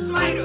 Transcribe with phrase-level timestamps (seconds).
[0.00, 0.40] スマイル。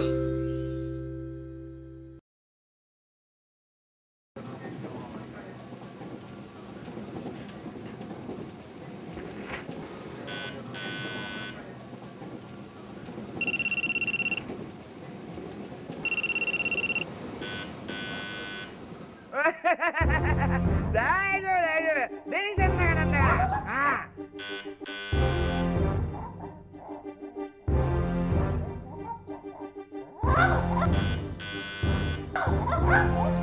[20.93, 21.89] 大丈夫大丈
[22.25, 22.29] 夫。
[22.29, 23.63] 電車の中なんだから。
[23.65, 24.25] ああ。
[30.38, 30.42] Oh,
[32.34, 33.35] my God.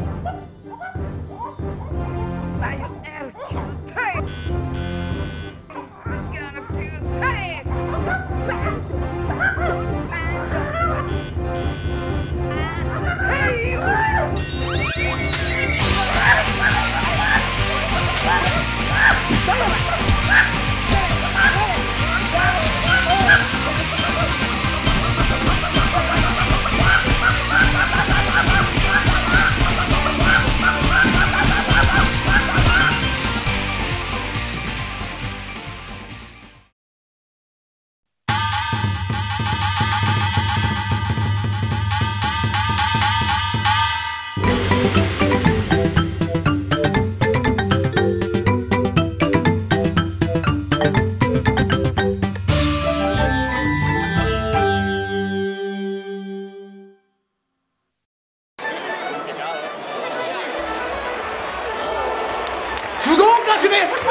[63.53, 64.09] 不合格です！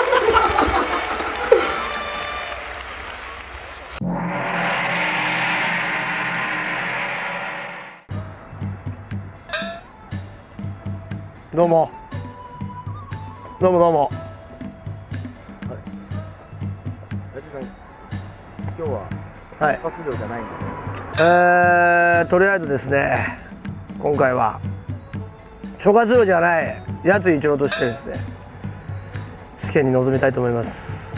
[11.56, 11.90] どうも。
[13.60, 14.12] どうもどうも。
[17.34, 17.72] ラジさん今
[18.78, 19.10] 日は
[19.60, 19.80] はい。
[19.80, 20.68] 活動じゃないんですね。
[21.20, 23.38] えー、とりあえずですね
[24.00, 24.60] 今回は
[25.78, 28.20] 諸葛亮じゃないやつ一郎としてですね
[29.72, 31.16] 試験に臨みたいと思います。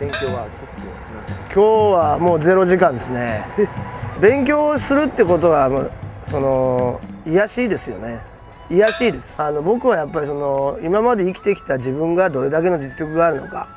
[0.00, 3.44] 勉強は結構しました今日はもうゼロ時間ですね。
[4.20, 5.90] 勉強するってことはもう
[6.24, 8.20] その癒やしいですよね。
[8.68, 9.40] 癒やしいです。
[9.40, 13.68] あの僕はやっぱりその今まで生きてきた自分がどれだけの実力があるのか。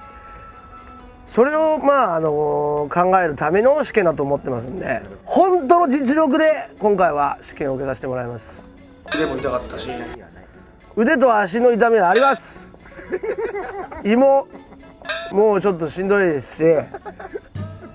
[1.28, 8.64] それをまああの考えるための試験だと思ってますんで本当の実力で今回は試験を受けさせてもらいます。
[9.16, 9.92] 腕も痛かったし。
[10.96, 12.75] 腕と足の痛みはあります
[14.04, 14.48] 胃も
[15.32, 16.64] もうちょっとしんどいですし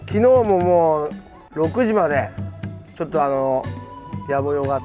[0.06, 1.10] 昨日ももう
[1.54, 2.31] 6時まで
[2.97, 3.64] ちょっとあの
[4.28, 4.81] 野暮用があっ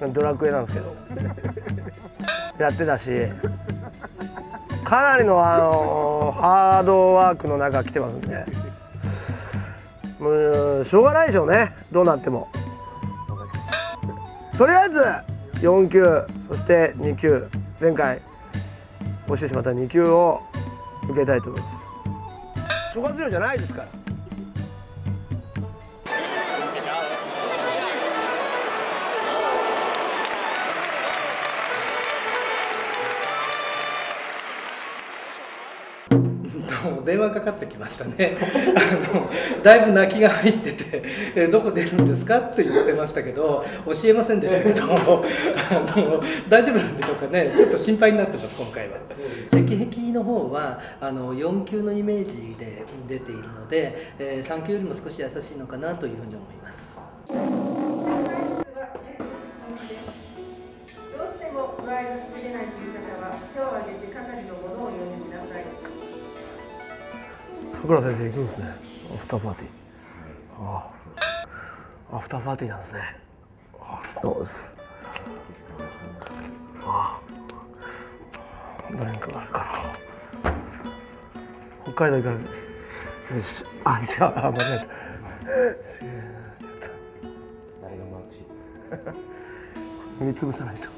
[0.00, 0.94] てドラクエなんですけど
[2.58, 3.10] やってたし
[4.84, 8.46] かなりのあのハードワークの中来てますんで
[10.20, 12.48] もうしょうがないでしょうねどうなっても。
[14.56, 15.02] とりあえず
[15.60, 16.02] 4級
[16.48, 17.46] そして2級
[17.78, 18.20] 前回
[19.28, 20.40] 落ちてしまった2級を
[21.10, 22.94] 受けたいと思います。
[22.94, 24.05] 諸葛亮じゃないですから。
[37.06, 38.36] 電話かかってきましたね。
[38.76, 39.26] あの
[39.62, 41.02] だいぶ泣きが入ってて
[41.34, 47.52] 「えどこ出るんですか?」って言ってましたけど教えませんでしたけどあの大丈夫なんでしょうかね。
[47.56, 48.96] ちょっと心配になってます今回は。
[49.46, 57.02] 石壁の方はあの4級のイメージで出ているので、え3級よりも少し優しいのかなというふうに思います
[67.86, 68.64] さくら先生行くんですね。
[69.14, 69.68] アフターパーティー
[70.60, 70.90] あ
[72.10, 72.44] あアフター。
[72.44, 73.00] パーティーなんですね。
[73.80, 74.76] あどうもです？
[76.84, 77.20] あ
[78.90, 79.70] あドリンクがあるから。
[81.84, 82.30] 北海道行か
[83.84, 84.32] あ違う。
[84.34, 84.78] あ間違え
[90.18, 90.26] た。
[90.52, 90.88] さないと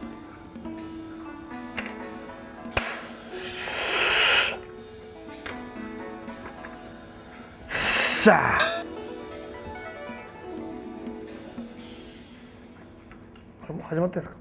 [8.29, 8.59] さ
[13.63, 14.38] これもう始まってんですか？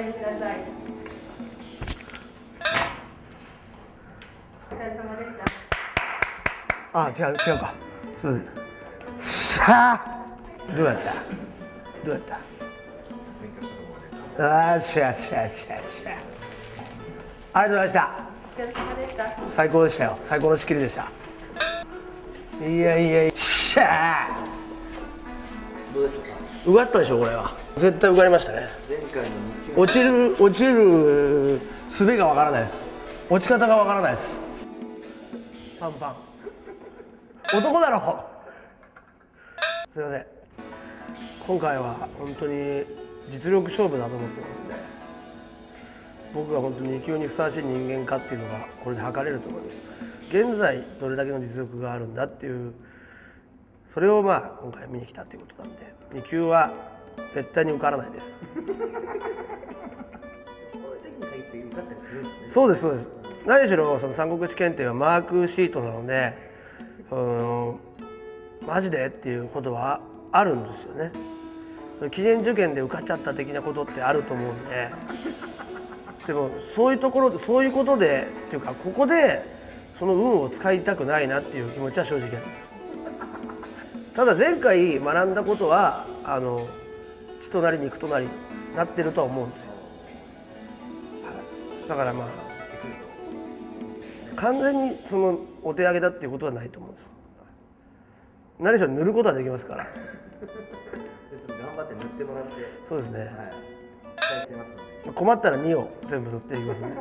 [0.00, 0.56] りください。
[4.70, 5.44] お疲れ様でした。
[6.92, 7.74] あ違う違うか。
[8.20, 8.44] すいません。
[9.18, 10.00] しゃあ
[10.76, 11.12] どうやった？
[12.04, 12.38] どうやった？
[14.36, 16.10] あーしゃあしゃあしゃあしゃ
[17.54, 17.60] あ。
[17.60, 18.00] ありがとうございました。
[18.56, 19.22] お疲れ様でした。
[19.48, 20.18] 最高でしたよ。
[20.22, 21.08] 最高の仕切りでした。
[22.66, 24.53] いやいやしゃあ
[25.94, 26.28] どうでしょうか？
[26.66, 27.56] 受かったでしょこれは。
[27.76, 28.68] 絶対受かりましたね。
[28.88, 29.36] 前回の
[29.70, 32.82] 2級落ちる落ちる術がわからないです。
[33.30, 34.36] 落ち方がわからないです。
[35.78, 36.16] パンパン。
[37.56, 38.24] 男だろ
[39.92, 40.26] すいません。
[41.46, 42.84] 今回は本当に
[43.30, 44.74] 実力勝負だと思ってますんで
[46.34, 49.76] 僕が本当に2級にふさわしい人間かっていうのがこれで測れると思います。
[50.30, 52.72] 現在どれだけの実力があるんだっていう
[53.94, 56.72] それをまあ今回見に来たということなんで2級は
[57.32, 58.26] 絶対に受からないです。
[62.48, 63.08] そうですそうです。
[63.46, 66.36] 何しろその三国志検定はマークシートなので
[67.10, 67.78] うん
[68.66, 70.00] マジでっていうことは
[70.32, 71.12] あるんですよね。
[71.98, 74.90] その記念受験で受かっちゃった的なことってあると思うんで。
[76.26, 79.42] でもそういうところでそういうことでっていうかここで
[79.98, 82.73] その運を使いたくないなっていう気持ちは正直あります
[84.14, 86.60] ただ前回学んだことはあの
[87.42, 88.28] 血となり肉となり
[88.76, 89.72] なってるとは思うんですよ、
[91.24, 91.32] は
[91.84, 91.88] い。
[91.88, 92.28] だからまあ
[94.36, 97.10] 完全にそのお手上げだっていうことはないと思うんです。
[98.60, 99.84] 何しろ塗ることはできますから。
[99.84, 99.92] 頑
[101.76, 103.30] 張って塗ってもらって、はい、そうですね。
[104.16, 104.82] 期待してますので。
[105.06, 106.96] まあ困ったら2を全部塗っていきますね。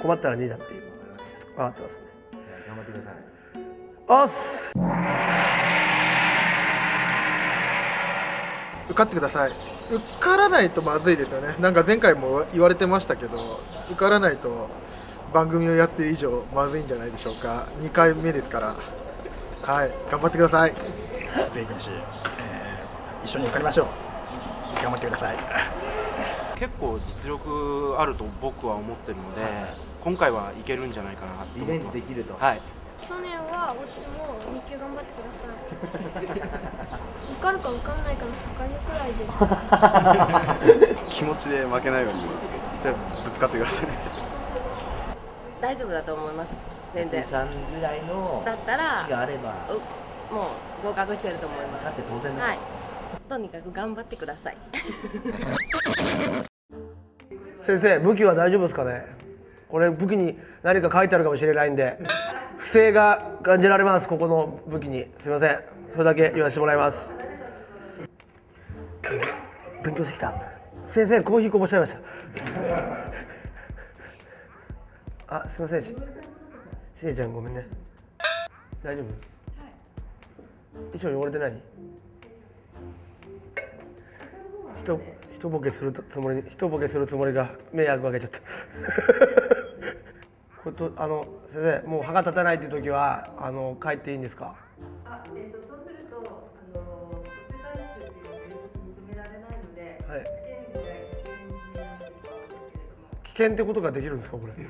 [0.00, 1.98] 困ったら2だっていう分かってますね。
[2.68, 4.22] 頑張ってください。
[4.22, 4.72] おっす
[8.88, 9.52] 受かってください。
[9.90, 11.54] 受からないとまずいですよね。
[11.60, 14.68] なんか前回も言われてましたけど受からないと
[15.32, 17.66] 番組をやってる以上まずいんじゃないでしょうか。
[17.80, 18.74] 2回目ですから。
[19.62, 19.92] はい。
[20.10, 20.74] 頑張ってください。
[21.50, 23.86] ぜひし、えー一緒に受かりましょう。
[24.82, 25.36] 頑張ってください。
[26.56, 29.42] 結構実力あると僕は思ってるので、
[30.02, 32.60] 今回はいけるんじゃないかなリベンジできると、はい。
[33.06, 33.32] 去年
[33.68, 36.40] は落ちても2級頑張ってください
[37.32, 38.38] 受かるか受かんないかの境
[38.80, 42.32] くらいで気持ちで負けないようにとり
[42.86, 43.86] あえずぶつかってください。
[45.60, 46.54] 大丈夫だと思います。
[46.94, 47.24] 全然。
[47.24, 49.54] さんぐらいのだったら知識があれば。
[50.30, 50.50] うも
[50.84, 51.84] う合格してると思います。
[51.84, 52.46] だって当然だと。
[52.46, 52.58] はい。
[53.28, 54.56] とにかく頑張ってください。
[57.60, 59.04] 先生武器は大丈夫ですかね？
[59.68, 61.98] これ武器に何か書いてあるかもしれないんで
[62.58, 65.06] 不正が感じられますここの武器に。
[65.20, 65.60] すいません。
[65.92, 67.10] それだけ言わせてもらいます。
[69.82, 70.34] 勉強してきた。
[70.86, 72.00] 先生コーヒーこぼしちゃいました。
[75.28, 75.82] あすいません。
[75.82, 75.94] しし
[77.02, 77.66] げちゃんごめんね。
[78.82, 79.06] 大丈夫？
[80.98, 81.52] 衣装汚れてない？
[84.80, 85.00] 人
[85.34, 89.57] 一ボケするつもり一ボケするつもりが迷惑かけちゃった
[90.64, 94.54] これとあの先生もう歯が立たないっていう時はあの帰っていいんですか？
[95.04, 96.20] あ、えー、とそうするとあ
[96.76, 100.24] の途中退出っていうのは原則認められないので、はい。
[100.24, 103.08] 試験時代危険になってしまうんですけれども。
[103.24, 104.68] 危険ってことができるんですかこれ危険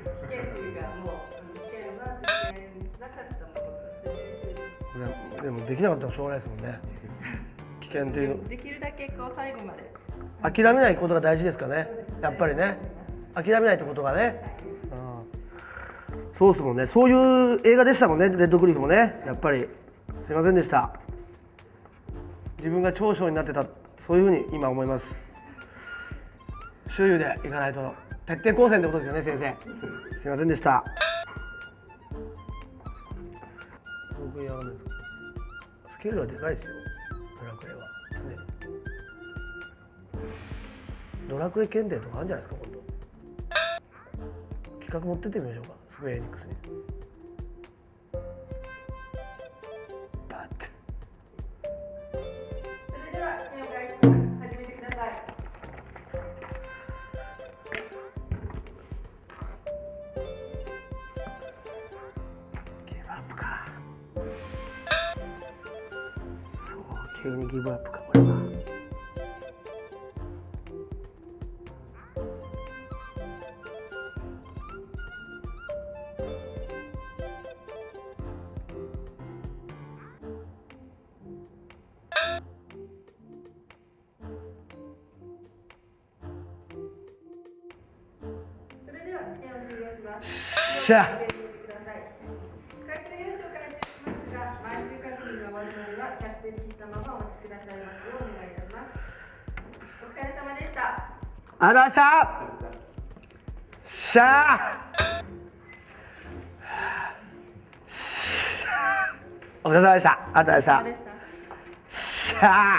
[0.53, 4.55] というかもう試験は実践しなかったものとして
[4.93, 6.79] 点数でもできなかったらしょうがないですもんね。
[7.81, 8.47] 危険っていう。
[8.47, 9.89] できるだけこう最後まで。
[10.41, 11.89] 諦めないことが大事ですかね。
[12.21, 12.77] やっぱりね。
[13.35, 14.48] 諦めないってことがね、うん、
[16.39, 16.85] そうですもんね。
[16.85, 17.13] そうい
[17.55, 18.29] う映画でしたもんね。
[18.29, 19.21] レッドクリフもね。
[19.25, 19.67] やっぱり。
[20.25, 20.97] すいませんでした。
[22.59, 23.65] 自分が長所になってた。
[23.97, 25.21] そういうふうに今思います。
[26.87, 27.93] 周囲でいかないと。
[28.25, 30.17] 徹底抗戦ってことですよね先生。
[30.17, 30.85] すいませんでした。
[35.91, 36.69] スケールはでかいですよ。
[37.41, 37.81] ドラクエは。
[38.15, 38.37] 常に。
[41.27, 42.68] ドラクエ検定とかあるんじゃないですか
[44.89, 45.69] 企画持ってってみましょうか。
[45.87, 46.49] スクエアエニックスに。
[50.27, 50.65] バッて。
[52.11, 52.17] そ
[53.05, 54.49] れでは試験を開始します。
[54.49, 55.09] 始めてください。
[62.87, 63.67] ギブアップか。
[66.67, 66.81] そう
[67.21, 68.48] 急にギブアップかこれは
[90.89, 91.01] した。
[101.61, 102.01] ありがとうございました
[103.85, 104.79] しゃあ
[109.63, 111.09] お疲れ様でしたありがとうございました
[111.89, 112.75] しゃ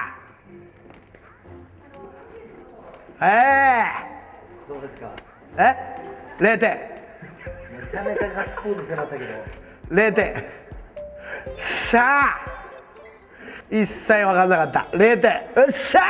[3.21, 3.27] あえ
[3.87, 5.13] えーどうですか
[5.59, 5.77] え
[6.41, 6.90] え0点
[7.81, 9.33] めちゃめちゃガッツポーズしてましたけど。
[9.91, 10.45] 0点。
[11.57, 12.39] しゃあ。
[13.71, 14.87] 一切分かんなかった。
[14.93, 15.31] 0点。
[15.63, 16.03] よっしゃ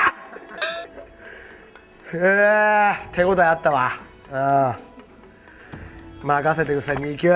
[2.12, 3.93] えー、手応えあったわ。
[4.33, 6.27] うん。
[6.27, 7.33] 任せてください2球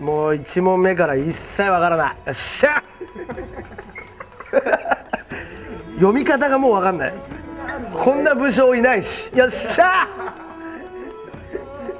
[0.00, 2.16] もう1問目から一切分からない。
[2.26, 2.82] よっしゃ
[5.96, 7.12] 読み方がもう分かんない。
[7.92, 9.28] こんな武将いないし。
[9.34, 10.08] よっしゃ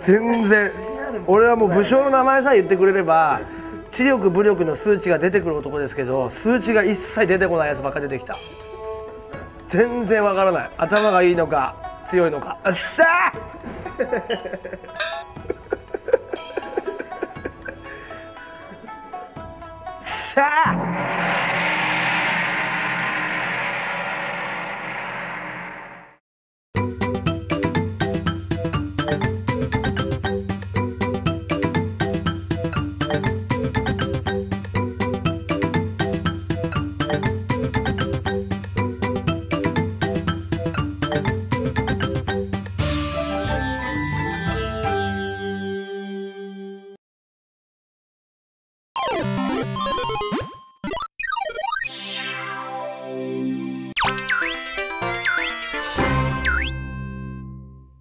[0.00, 0.70] 全然。
[1.28, 3.40] 俺はもう武将の名前さえ言ってくれれば
[3.92, 8.34] 知力武力の数値が出てくる男ですけど数値が一切出てこないやつばっか出てきた。
[9.68, 10.70] 全然わからない。
[10.78, 11.76] 頭がいいのか
[12.08, 12.56] 強いのか。
[12.64, 13.30] あっしゃ
[20.04, 21.17] しゃ